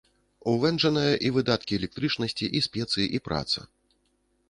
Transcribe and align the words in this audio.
У 0.51 0.55
вэнджанае 0.63 1.11
і 1.29 1.31
выдаткі 1.37 1.79
электрычнасці, 1.79 2.45
і 2.61 2.65
спецыі, 2.71 3.07
і 3.19 3.25
праца. 3.29 3.59